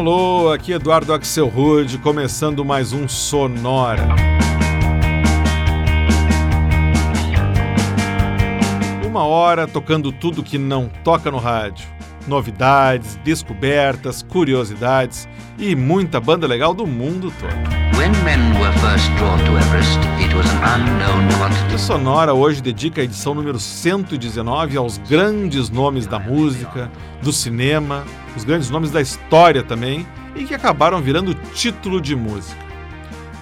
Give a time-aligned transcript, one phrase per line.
[0.00, 4.08] Alô, aqui Eduardo Axel Rude, começando mais um Sonora.
[9.06, 11.86] Uma hora tocando tudo que não toca no rádio.
[12.26, 15.28] Novidades, descobertas, curiosidades
[15.58, 17.80] e muita banda legal do mundo todo.
[21.74, 26.90] O Sonora hoje dedica a edição número 119 aos grandes nomes da música,
[27.20, 28.04] do cinema,
[28.36, 32.60] os grandes nomes da história também e que acabaram virando título de música.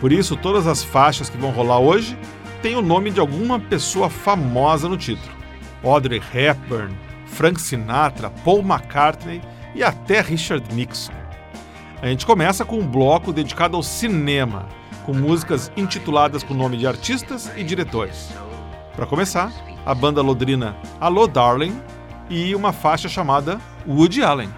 [0.01, 2.17] Por isso, todas as faixas que vão rolar hoje
[2.63, 5.37] têm o nome de alguma pessoa famosa no título.
[5.83, 6.95] Audrey Hepburn,
[7.27, 9.41] Frank Sinatra, Paul McCartney
[9.75, 11.13] e até Richard Nixon.
[12.01, 14.69] A gente começa com um bloco dedicado ao cinema,
[15.05, 18.31] com músicas intituladas com nome de artistas e diretores.
[18.95, 19.53] Para começar,
[19.85, 21.81] a banda londrina Alô Darling
[22.31, 24.51] e uma faixa chamada Woody Allen.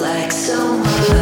[0.00, 1.19] like someone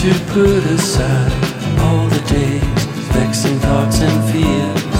[0.00, 1.30] to put aside
[1.78, 2.62] all the day's
[3.12, 4.94] vexing thoughts and fears.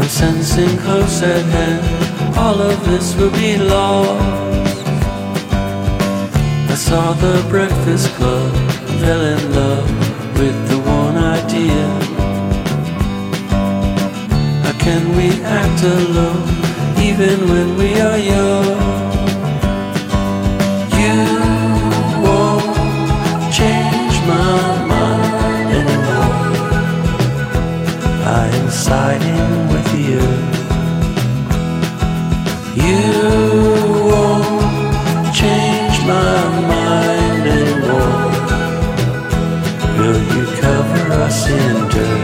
[0.00, 4.57] I'm sensing close at hand, all of this will be lost
[6.88, 8.50] saw the breakfast club,
[9.00, 9.90] fell in love
[10.38, 11.84] with the one idea.
[14.64, 16.48] How can we act alone
[17.08, 18.66] even when we are young?
[21.02, 21.18] You
[22.24, 24.56] won't change my
[24.94, 26.40] mind anymore.
[28.40, 30.24] I am siding with you.
[32.86, 33.87] You
[41.18, 42.17] passenger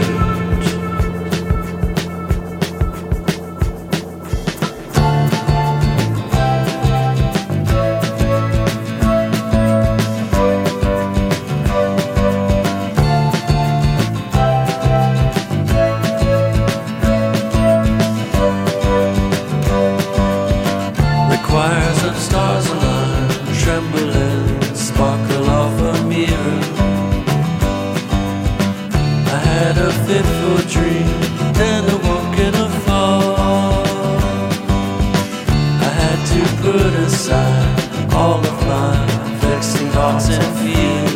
[38.25, 38.95] all of my
[39.39, 41.13] flexing thoughts and fears.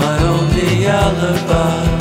[0.00, 1.95] My only alibi.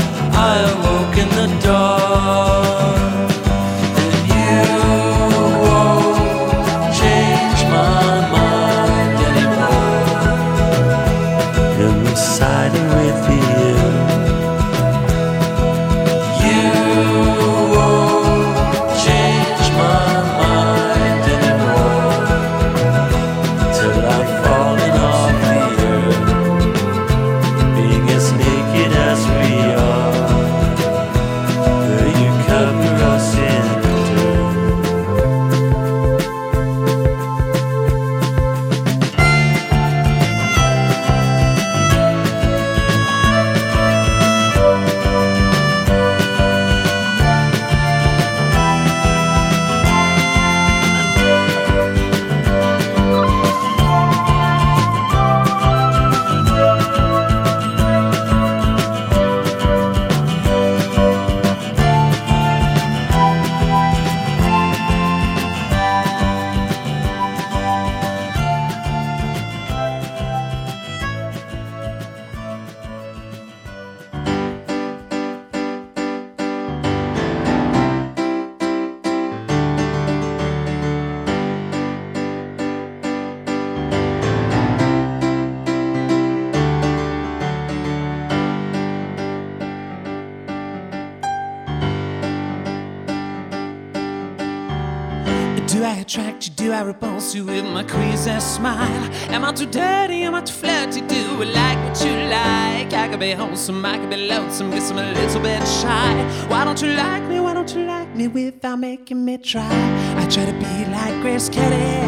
[99.56, 101.02] Too dirty, am I too flirty?
[101.02, 102.94] Do I like what you like?
[102.94, 106.48] I could be wholesome, I could be lonesome, guess I'm a little bit shy.
[106.50, 107.40] Why don't you like me?
[107.40, 109.70] Why don't you like me without making me try?
[110.18, 112.02] I try to be like Grace Kelly,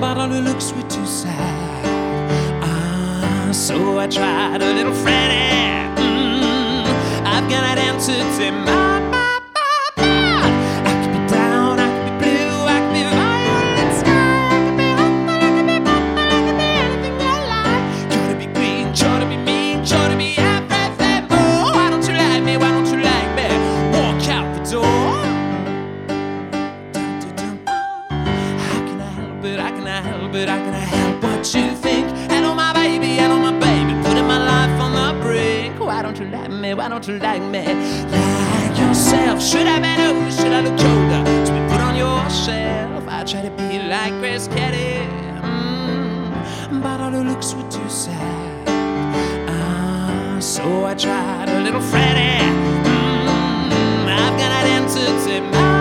[0.00, 1.84] but all her looks were too sad.
[2.62, 6.00] Ah, so I tried a little Freddie.
[6.00, 6.86] Mm,
[7.34, 8.85] I've got an answer to my
[36.74, 37.64] don't you like me?
[37.64, 39.42] Like yourself.
[39.42, 40.30] Should I bend over?
[40.30, 41.22] Should I look older?
[41.46, 43.06] To be put on your shelf.
[43.08, 45.06] I try to be like Grace Kelly.
[45.42, 48.68] Mm, but all the looks were too sad.
[49.48, 52.44] Ah, so I tried a little Freddie.
[52.88, 55.75] Mm, I've got an answer to my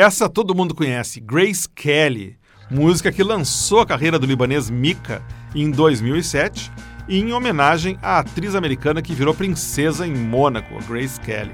[0.00, 2.38] Essa todo mundo conhece, Grace Kelly,
[2.70, 5.22] música que lançou a carreira do libanês Mika
[5.54, 6.72] em 2007
[7.06, 11.52] e em homenagem à atriz americana que virou princesa em Mônaco, Grace Kelly.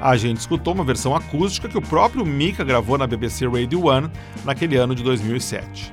[0.00, 4.10] A gente escutou uma versão acústica que o próprio Mika gravou na BBC Radio 1
[4.44, 5.92] naquele ano de 2007.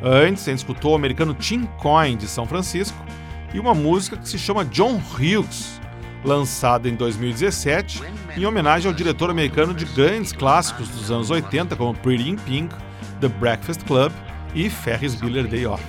[0.00, 3.04] Antes, a gente escutou o americano Tim Coyne de São Francisco
[3.52, 5.79] e uma música que se chama John Hughes,
[6.24, 8.02] lançada em 2017
[8.36, 12.74] em homenagem ao diretor americano de grandes clássicos dos anos 80 como Pretty in Pink,
[13.20, 14.12] The Breakfast Club
[14.54, 15.82] e Ferris Bueller Day Off.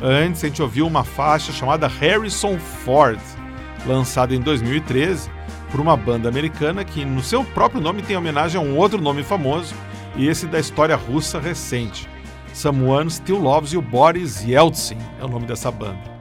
[0.00, 3.18] Antes, a gente ouviu uma faixa chamada Harrison Ford,
[3.86, 5.30] lançada em 2013
[5.70, 9.22] por uma banda americana que, no seu próprio nome, tem homenagem a um outro nome
[9.22, 9.74] famoso,
[10.16, 12.08] e esse da história russa recente.
[12.54, 16.17] Someone Still Loves You Boris Yeltsin é o nome dessa banda.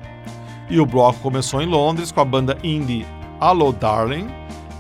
[0.69, 3.05] E o bloco começou em Londres com a banda indie
[3.41, 4.27] Hello Darling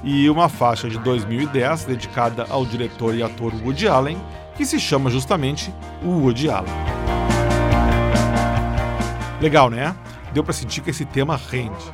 [0.03, 4.17] e uma faixa de 2010 dedicada ao diretor e ator Woody Allen,
[4.55, 6.73] que se chama justamente Woody Allen.
[9.39, 9.95] Legal, né?
[10.33, 11.85] Deu para sentir que esse tema rende.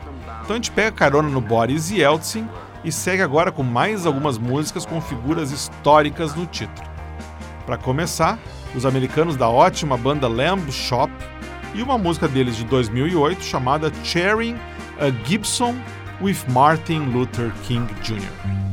[0.41, 2.47] Então a gente pega carona no Boris Yeltsin
[2.83, 6.87] e segue agora com mais algumas músicas com figuras históricas no título.
[7.65, 8.39] Para começar,
[8.75, 11.11] os americanos da ótima banda Lamb Shop
[11.73, 14.55] e uma música deles de 2008 chamada Sharing
[14.99, 15.75] a Gibson
[16.21, 18.72] with Martin Luther King Jr.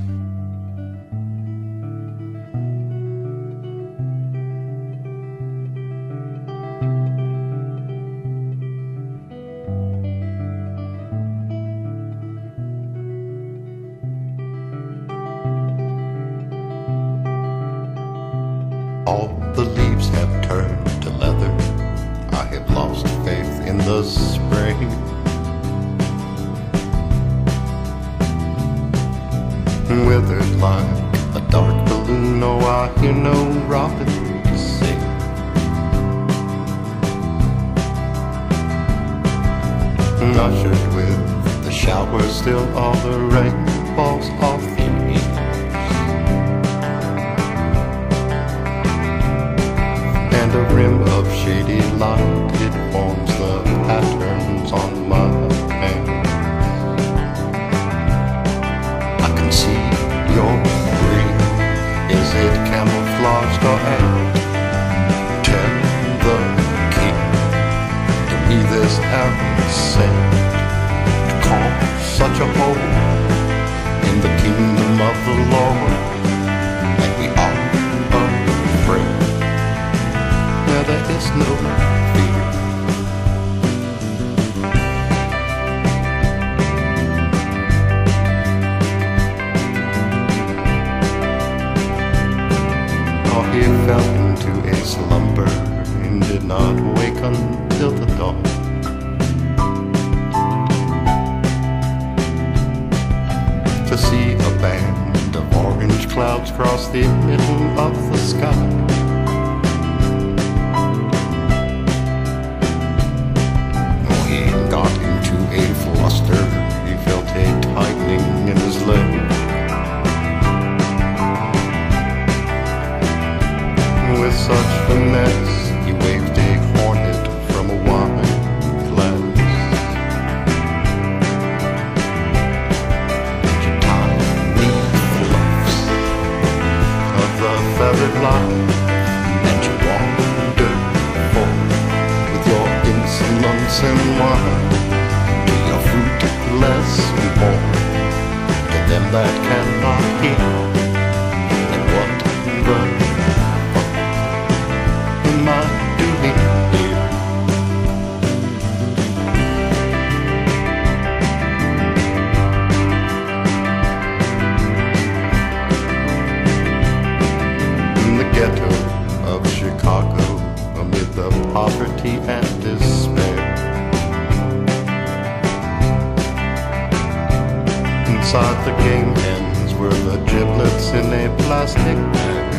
[178.21, 182.55] Inside the game ends were the giblets in a plastic bag.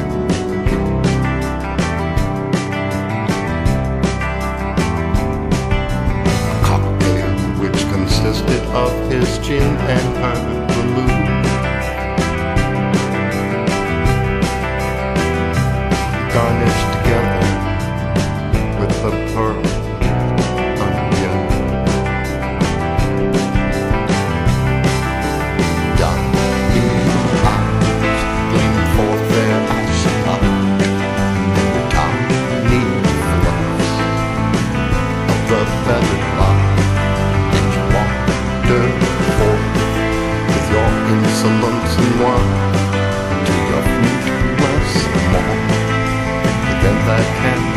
[6.50, 11.22] A cocktail which consisted of his gin and her blue.
[16.34, 17.44] garnished together
[18.80, 19.71] with the pearl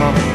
[0.04, 0.33] coming.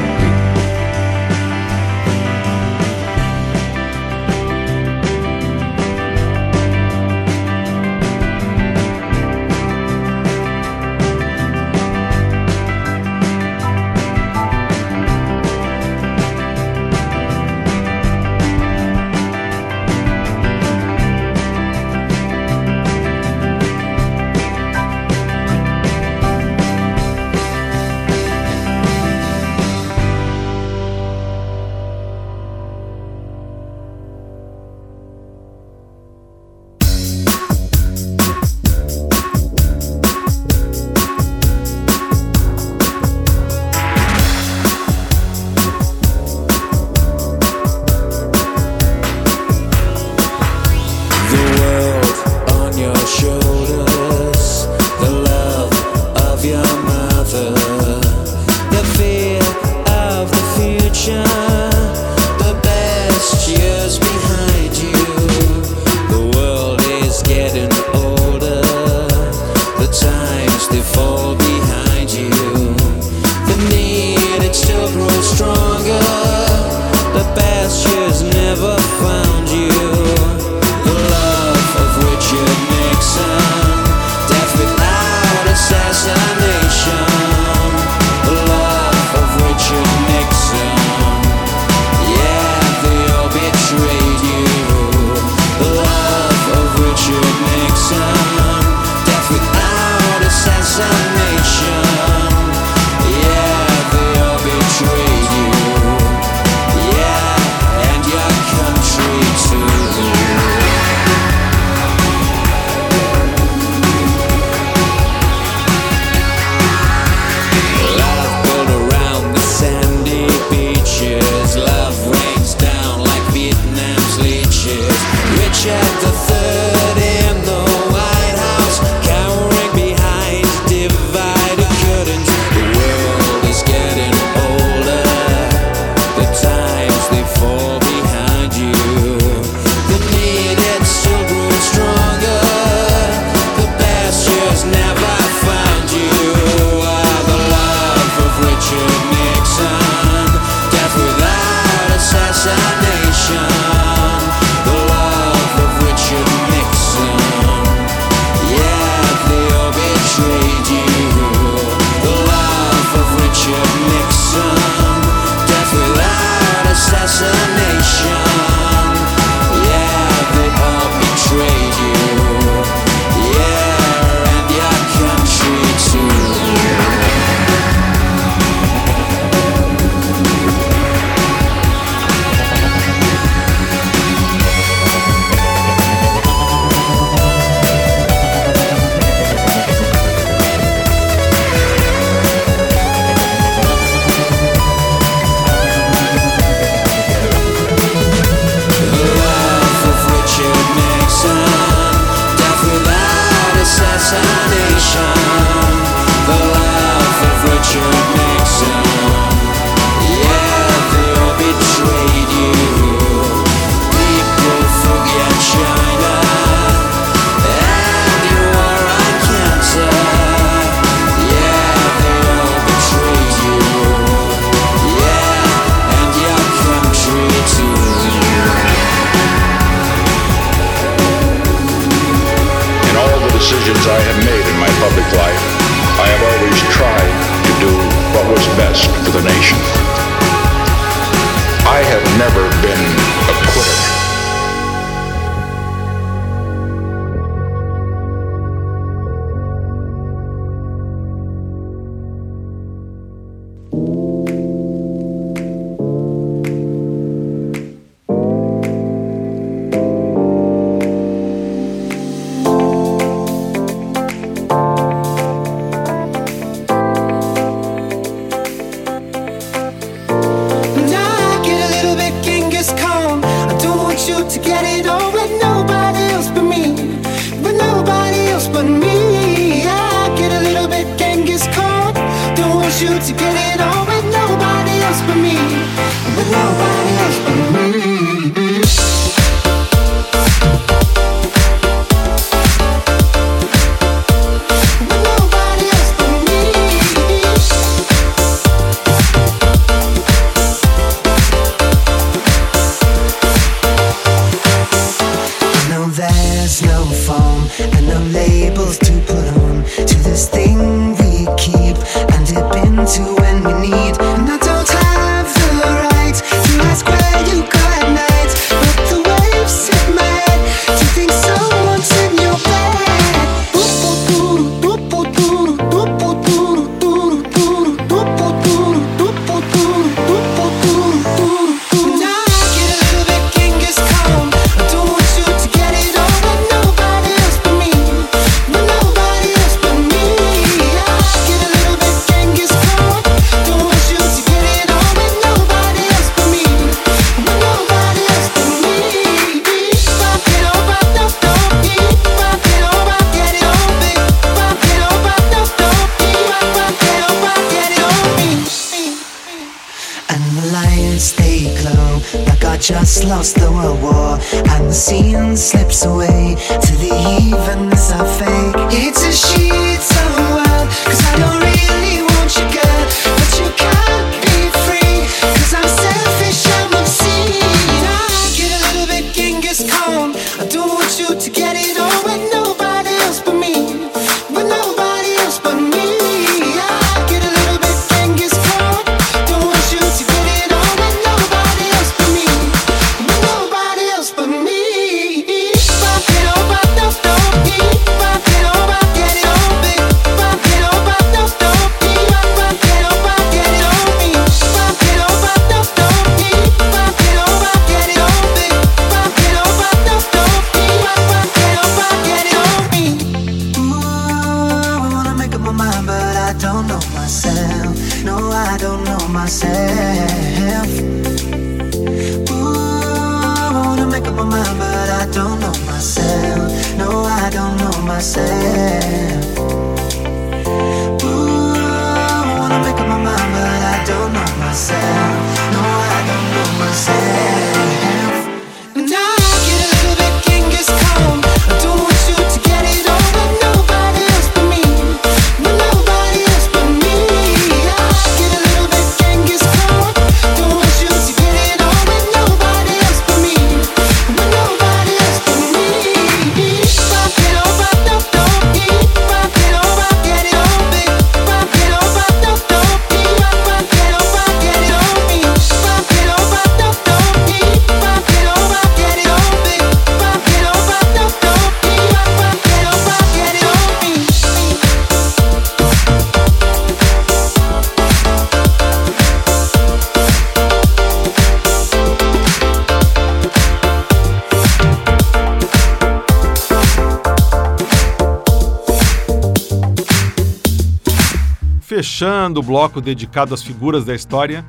[491.80, 494.44] fechando o bloco dedicado às figuras da história,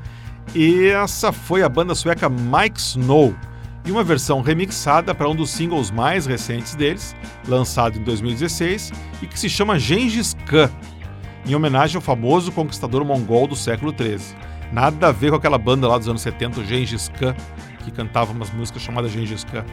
[0.54, 3.34] e essa foi a banda sueca Mike Snow,
[3.86, 7.16] e uma versão remixada para um dos singles mais recentes deles,
[7.48, 8.92] lançado em 2016,
[9.22, 10.70] e que se chama Gengis Khan,
[11.46, 14.36] em homenagem ao famoso conquistador mongol do século XIII.
[14.70, 17.34] Nada a ver com aquela banda lá dos anos 70, Gengis Khan,
[17.82, 19.64] que cantava umas músicas chamadas Gengis Khan.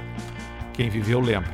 [0.71, 1.51] Quem viveu lembra.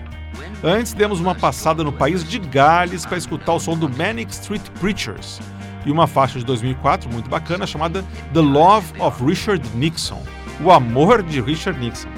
[0.63, 4.63] Antes demos uma passada no país de Gales para escutar o som do Manic Street
[4.79, 5.39] Preachers,
[5.85, 10.21] e uma faixa de 2004 muito bacana chamada The Love of Richard Nixon,
[10.63, 12.09] O Amor de Richard Nixon.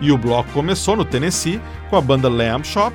[0.00, 2.94] E o bloco começou no Tennessee com a banda Lamb Shop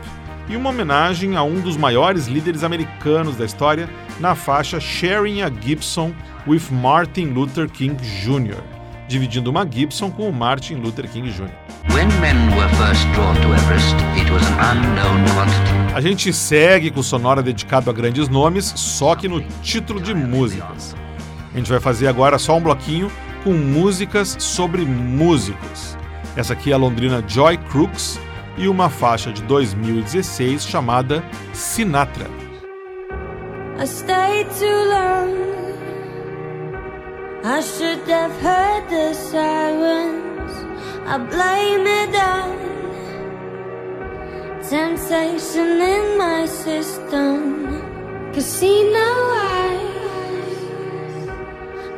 [0.50, 5.50] e uma homenagem a um dos maiores líderes americanos da história na faixa Sharing a
[5.50, 6.14] Gibson
[6.48, 8.77] with Martin Luther King Jr
[9.08, 11.50] dividindo uma Gibson com o Martin Luther King Jr.
[15.96, 20.96] A gente segue com sonora dedicado a grandes nomes, só que no título de músicas.
[21.54, 23.12] A gente vai fazer agora só um bloquinho
[23.44, 25.98] com músicas sobre músicos.
[26.36, 28.20] Essa aqui é a londrina Joy Crooks
[28.58, 32.28] e uma faixa de 2016 chamada Sinatra.
[33.80, 35.77] I stayed too long.
[37.44, 40.54] I should have heard the sirens.
[41.06, 42.68] I blame it on
[44.68, 47.82] temptation in my system.
[48.34, 49.10] Casino
[49.54, 49.98] eyes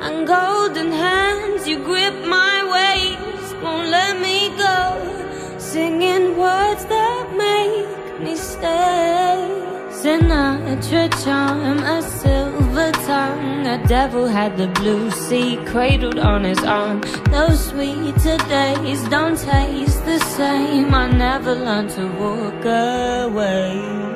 [0.02, 5.58] and golden hands, you grip my waist, won't let me go.
[5.58, 9.48] Singing words that make me stay.
[9.90, 12.59] Sinatra charm, a silver
[13.06, 13.68] tongue.
[13.68, 17.02] A devil had the blue sea cradled on his arm.
[17.32, 20.94] Those sweeter days don't taste the same.
[20.94, 24.09] I never learned to walk away.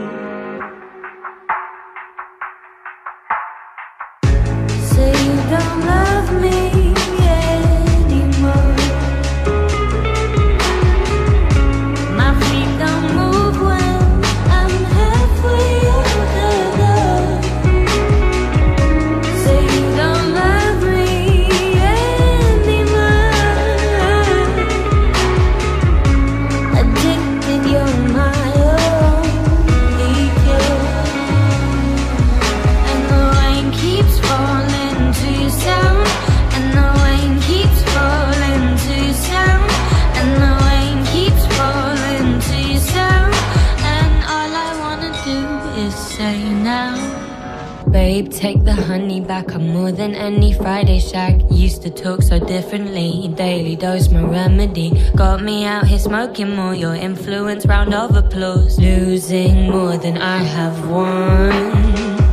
[48.21, 49.56] Take the honey back.
[49.56, 51.41] I'm more than any Friday shack.
[51.49, 53.34] Used to talk so differently.
[53.36, 54.91] Daily dose, my remedy.
[55.15, 56.76] Got me out here smoking more.
[56.76, 58.78] Your influence, round of applause.
[58.78, 61.49] Losing more than I have won.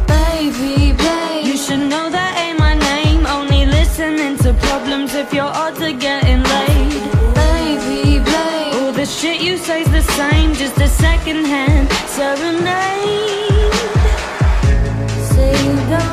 [0.06, 3.24] Baby, babe, you should know that ain't my name.
[3.24, 6.92] Only listening to problems if your odds are getting laid.
[7.34, 10.52] Baby, babe, all the shit you say's the same.
[10.52, 13.49] Just a second hand serenade.
[15.40, 16.09] Say you don't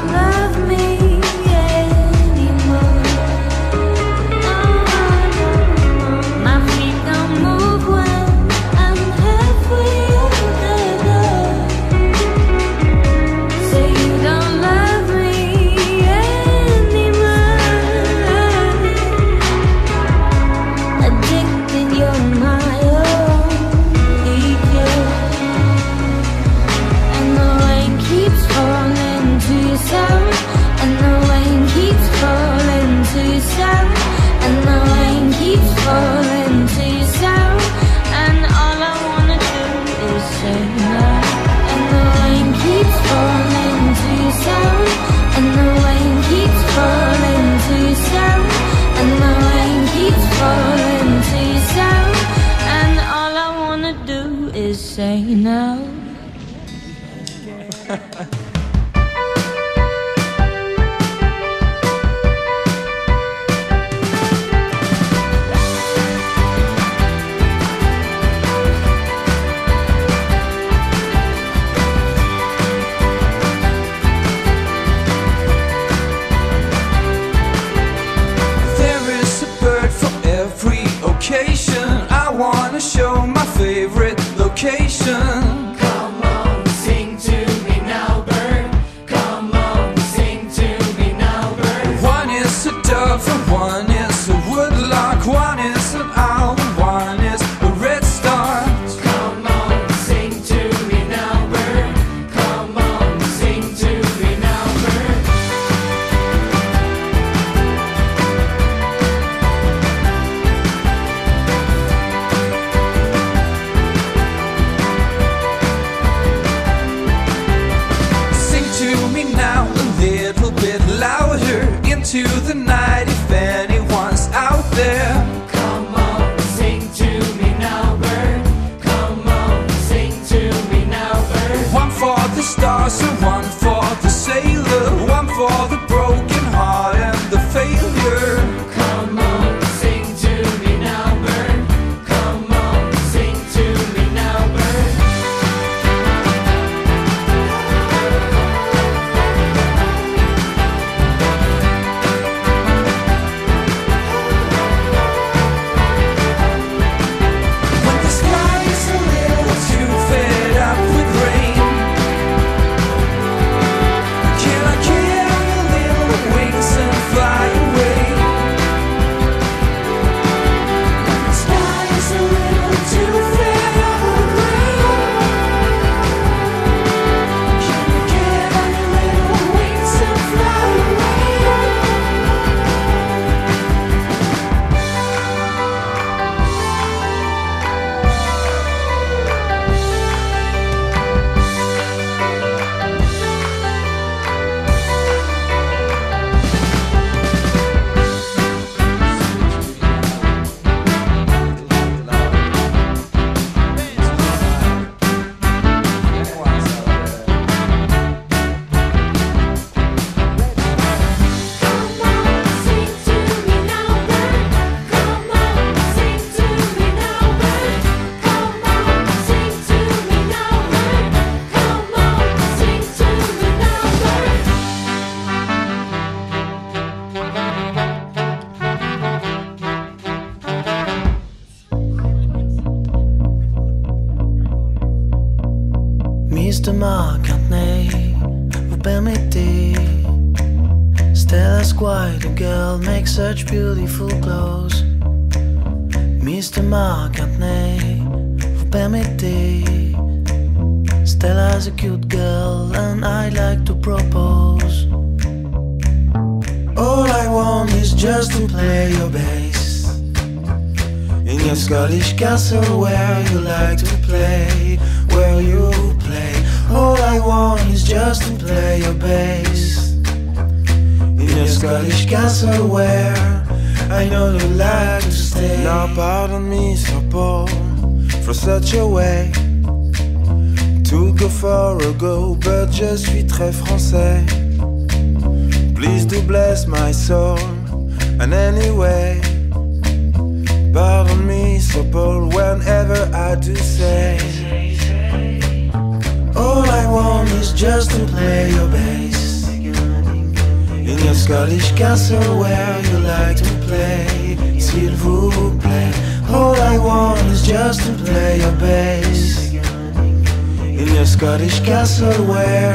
[311.67, 312.73] Castle where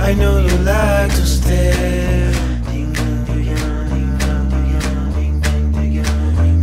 [0.00, 2.32] I know you like to stay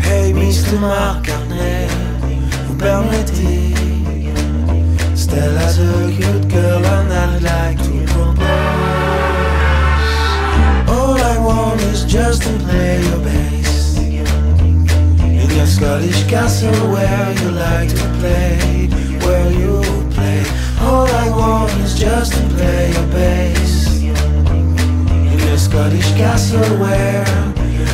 [0.02, 0.78] Hey Mr.
[0.78, 1.88] McCartney,
[2.68, 3.74] vous permettez
[5.16, 8.40] Stella's a cute girl and I'd like to propose.
[10.90, 13.98] All I want is just to play your bass.
[13.98, 18.90] In your Scottish castle where you like to play
[19.24, 20.05] Where you
[20.80, 27.26] All I want is just to play your bass In your Scottish castle where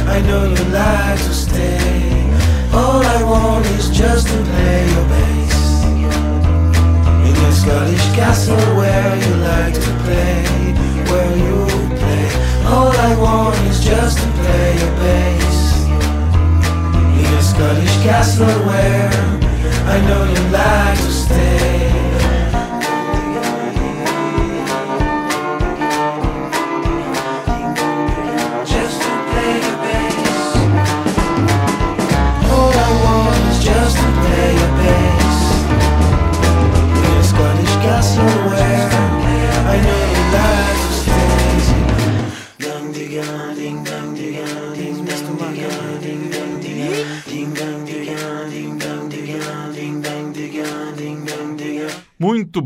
[0.08, 2.32] I know you like to stay.
[2.74, 9.34] All I want is just to play your bass in your Scottish castle where you
[9.36, 10.44] like to play,
[11.10, 11.66] where you
[12.00, 12.28] play.
[12.66, 15.86] All I want is just to play your bass
[17.18, 19.12] in your Scottish castle where
[19.94, 21.61] I know you like to stay.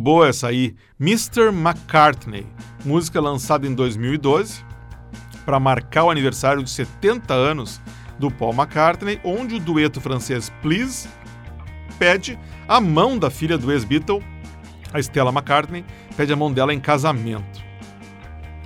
[0.06, 1.47] Boa essa aí, Mr.
[1.47, 2.45] McCartney,
[2.86, 4.64] música lançada em 2012
[5.43, 7.82] para marcar o aniversário de 70 anos
[8.20, 11.10] do Paul McCartney, onde o dueto francês Please
[11.97, 12.38] pede
[12.68, 14.24] a mão da filha do ex-Beatle,
[14.93, 15.84] a Stella McCartney,
[16.16, 17.66] pede a mão dela em casamento.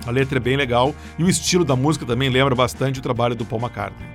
[0.06, 3.34] A letra é bem legal e o estilo da música também lembra bastante o trabalho
[3.34, 4.06] do Paul McCartney.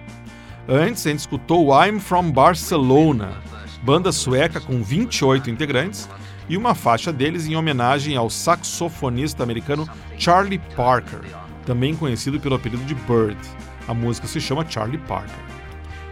[0.70, 3.42] Antes, a gente escutou I'm From Barcelona,
[3.82, 6.08] banda sueca com 28 integrantes,
[6.48, 9.88] e uma faixa deles em homenagem ao saxofonista americano
[10.18, 11.22] Charlie Parker,
[11.66, 13.38] também conhecido pelo apelido de Bird.
[13.88, 15.36] A música se chama Charlie Parker.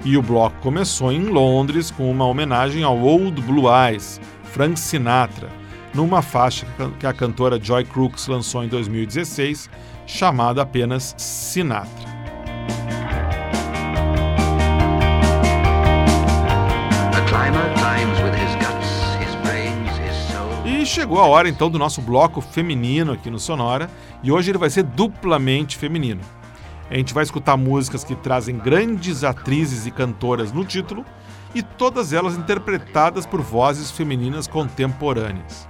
[0.05, 5.49] E o bloco começou em Londres com uma homenagem ao Old Blue Eyes, Frank Sinatra,
[5.93, 6.65] numa faixa
[6.99, 9.69] que a cantora Joy Crooks lançou em 2016,
[10.05, 12.12] chamada apenas Sinatra.
[20.93, 23.89] Chegou a hora então do nosso bloco feminino aqui no Sonora,
[24.21, 26.21] e hoje ele vai ser duplamente feminino.
[26.87, 31.03] A gente vai escutar músicas que trazem grandes atrizes e cantoras no título,
[31.55, 35.67] e todas elas interpretadas por vozes femininas contemporâneas.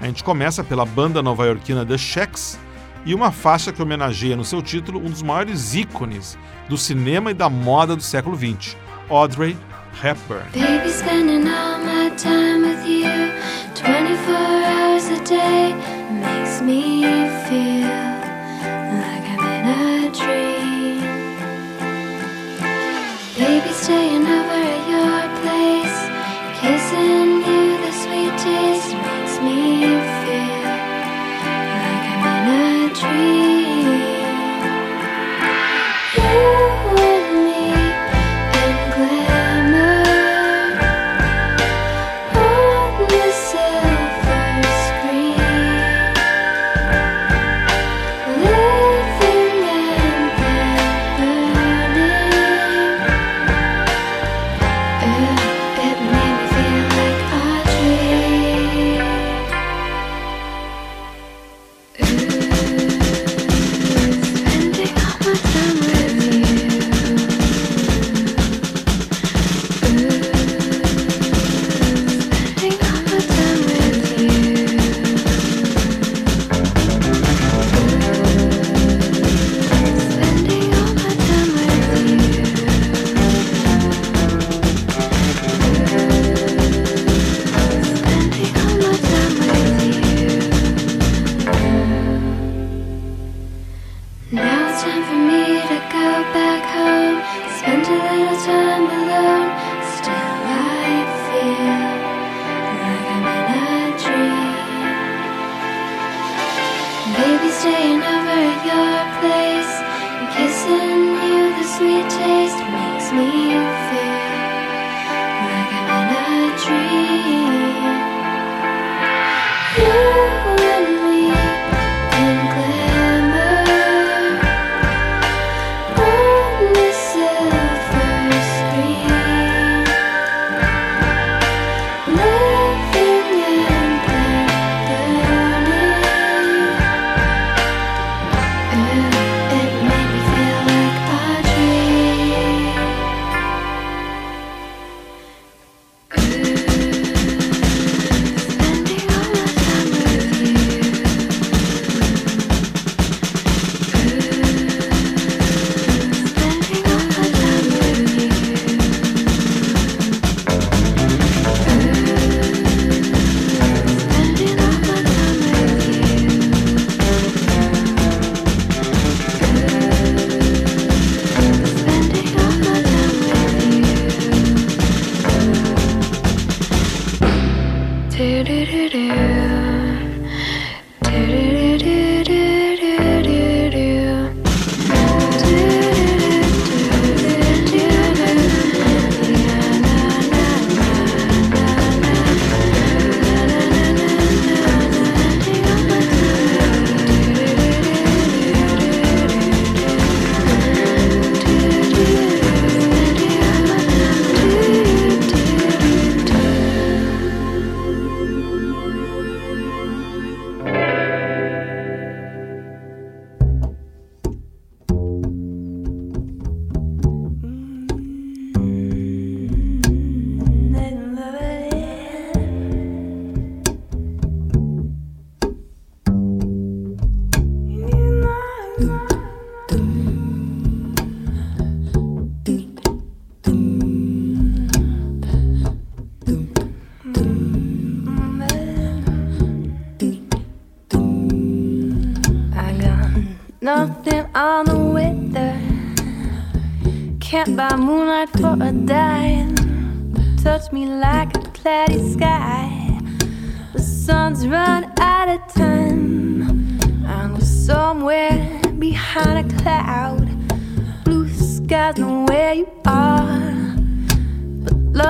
[0.00, 2.58] A gente começa pela banda nova-iorquina The Shacks
[3.06, 6.36] e uma faixa que homenageia no seu título um dos maiores ícones
[6.68, 8.76] do cinema e da moda do século XX,
[9.08, 9.56] Audrey
[9.94, 10.46] Hepburn.
[10.52, 13.32] Baby, spending all my time with you
[13.74, 15.74] 24 hours a day
[16.10, 17.02] makes me
[17.48, 17.88] feel
[19.02, 21.00] like I'm in a dream.
[23.36, 24.77] Baby, staying over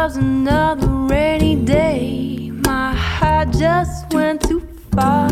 [0.08, 2.50] Was another rainy day.
[2.64, 5.28] My heart just went too far.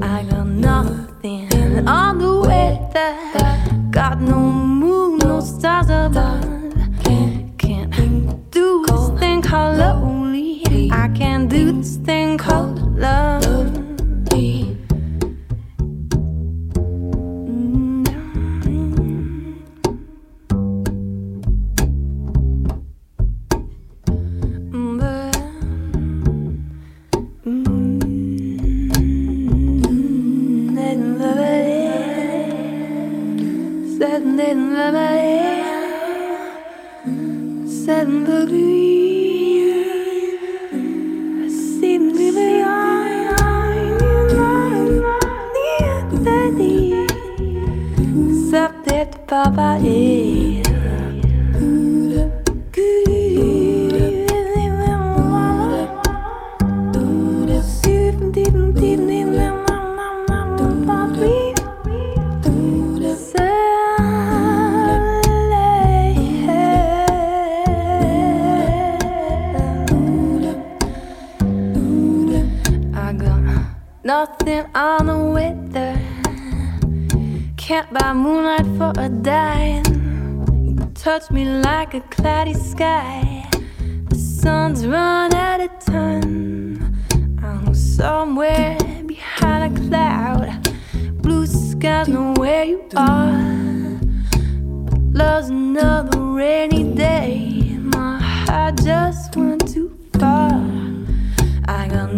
[0.00, 3.90] I got nothing on the way there.
[3.90, 6.44] Got no moon, no stars above.
[7.58, 10.62] Can't do this thing How lonely.
[10.92, 12.25] I can't do this thing.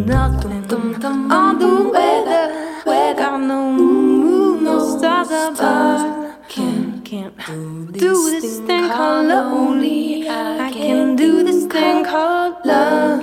[0.08, 1.30] knock, dum dum dum.
[1.30, 2.46] On the weather,
[2.86, 6.34] weather, no moon, no stars above.
[6.48, 7.36] Can't, can't
[7.92, 10.28] do this thing called lonely.
[10.28, 13.22] I can do this thing called love.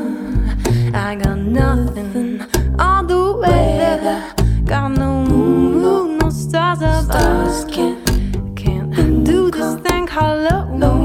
[0.93, 2.41] I got nothing.
[2.77, 4.17] On the weather,
[4.65, 7.67] got no moon, no stars above.
[7.71, 11.04] Can't, can't do this thing called lonely.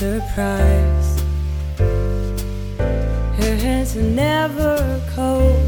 [0.00, 1.22] Surprise.
[3.38, 5.60] Her hands are never cold.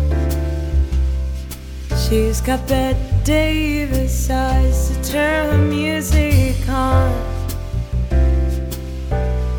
[2.03, 7.13] She's got Bette Davis eyes to turn her music on.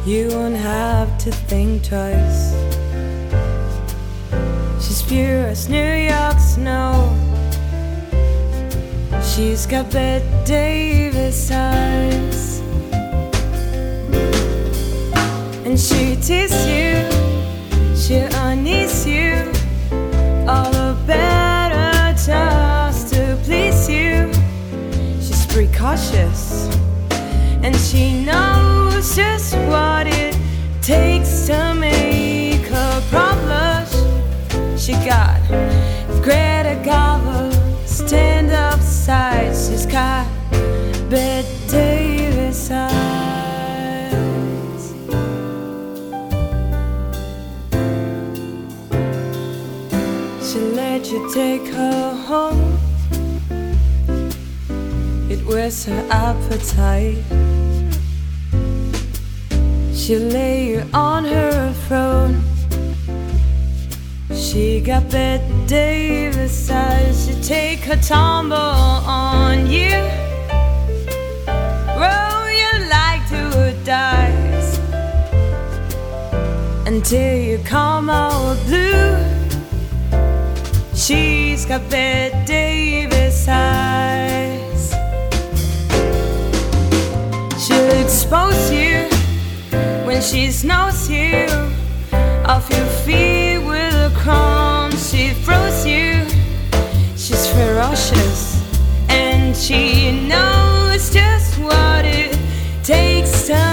[0.08, 2.42] You won't have to think twice.
[4.84, 7.14] She's pure as New York snow.
[9.22, 12.33] She's got Bette Davis eyes.
[15.74, 17.02] And she tease you,
[17.98, 19.52] she'll unease you.
[20.48, 24.32] All the better just to please you.
[25.20, 26.70] She's precautious,
[27.64, 29.93] and she knows just what
[51.34, 52.78] take her home.
[55.32, 57.18] It was her appetite.
[59.96, 62.40] She lay you on her throne.
[64.36, 67.26] She got Bette Davis eyes.
[67.26, 69.98] She take her tumble on you.
[71.98, 74.78] Roll you like a dice.
[76.86, 79.33] until you come out blue.
[81.06, 84.92] She's got Bette Davis eyes.
[87.62, 89.10] She'll expose you
[90.06, 91.48] when she knows you
[92.46, 94.92] off your feet with a crumb.
[94.92, 96.26] She throws you.
[97.18, 98.64] She's ferocious
[99.10, 102.38] and she knows just what it
[102.82, 103.73] takes to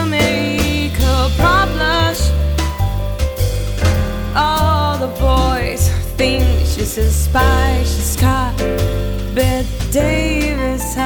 [6.90, 10.96] suspicious carpet Davis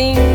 [0.00, 0.29] boys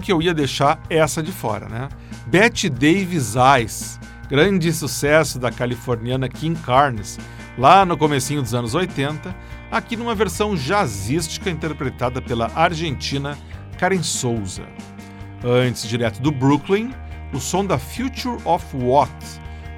[0.00, 1.88] que eu ia deixar essa de fora, né?
[2.26, 7.18] Betty Davis Eyes, grande sucesso da californiana Kim Carnes,
[7.58, 9.34] lá no comecinho dos anos 80,
[9.70, 13.36] aqui numa versão jazzística interpretada pela argentina
[13.78, 14.64] Karen Souza.
[15.44, 16.92] Antes, direto do Brooklyn,
[17.32, 19.12] o som da Future of What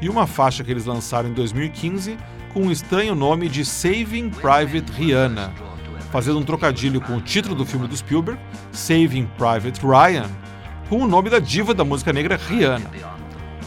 [0.01, 2.17] e uma faixa que eles lançaram em 2015
[2.53, 5.53] com o estranho nome de Saving Private Rihanna,
[6.13, 8.39] fazendo um trocadilho com o título do filme do Spielberg,
[8.71, 10.31] Saving Private Ryan,
[10.91, 12.91] com o nome da diva da música negra Rihanna.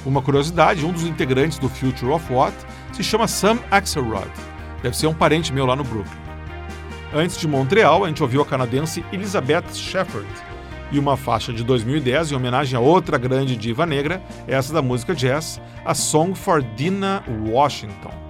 [0.06, 2.56] Uma curiosidade, um dos integrantes do Future of What
[2.94, 4.30] se chama Sam Axelrod.
[4.84, 6.24] Deve ser um parente meu lá no Brooklyn.
[7.12, 10.28] Antes de Montreal, a gente ouviu a canadense Elizabeth Shepherd
[10.92, 15.16] e uma faixa de 2010 em homenagem a outra grande diva negra, essa da música
[15.16, 18.25] jazz, a Song for Dinah Washington.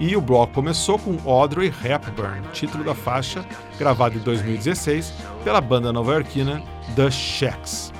[0.00, 3.44] E o bloco começou com Audrey Hepburn, título da faixa,
[3.78, 5.12] gravada em 2016
[5.44, 6.62] pela banda nova-iorquina
[6.96, 7.92] The Shacks.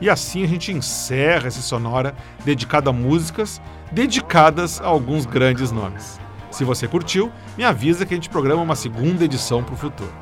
[0.00, 2.14] E assim a gente encerra esse sonora
[2.46, 3.60] dedicado a músicas
[3.92, 6.18] dedicadas a alguns grandes nomes.
[6.50, 10.12] Se você curtiu, me avisa que a gente programa uma segunda edição para o futuro.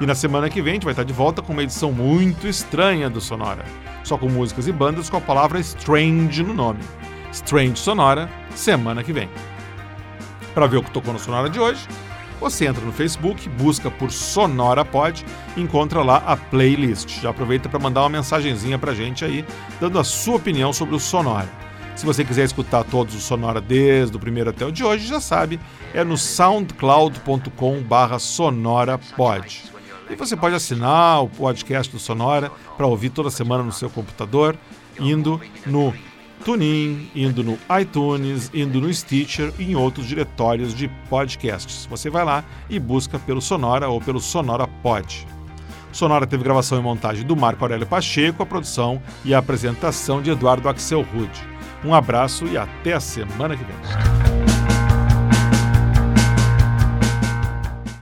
[0.00, 2.48] E na semana que vem a gente vai estar de volta com uma edição muito
[2.48, 3.64] estranha do Sonora,
[4.02, 6.80] só com músicas e bandas com a palavra strange no nome.
[7.30, 9.28] Strange Sonora, semana que vem.
[10.54, 11.86] Para ver o que tocou no Sonora de hoje,
[12.40, 15.24] você entra no Facebook, busca por Sonora Pod
[15.56, 17.20] encontra lá a playlist.
[17.20, 19.44] Já aproveita para mandar uma mensagenzinha pra gente aí,
[19.78, 21.48] dando a sua opinião sobre o Sonora.
[21.94, 25.20] Se você quiser escutar todos os Sonora desde o primeiro até o de hoje, já
[25.20, 25.60] sabe,
[25.92, 29.64] é no soundcloud.com barra sonorapod.
[30.08, 34.56] E você pode assinar o podcast do Sonora para ouvir toda semana no seu computador,
[34.98, 35.92] indo no
[36.44, 41.86] TuneIn, indo no iTunes, indo no Stitcher e em outros diretórios de podcasts.
[41.86, 45.26] Você vai lá e busca pelo Sonora ou pelo Sonora Pod.
[45.92, 50.30] Sonora teve gravação e montagem do Marco Aurélio Pacheco, a produção e a apresentação de
[50.30, 51.48] Eduardo Axel Rude.
[51.84, 54.39] Um abraço e até a semana que vem.